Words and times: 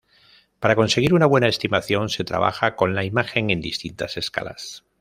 Para 0.59 0.75
conseguir 0.75 1.13
una 1.13 1.27
buena 1.27 1.47
estimación 1.47 2.09
se 2.09 2.23
trabaja 2.23 2.75
con 2.75 2.95
la 2.95 3.03
imagen 3.03 3.51
en 3.51 3.61
distintas 3.61 4.17
escalas. 4.17 4.83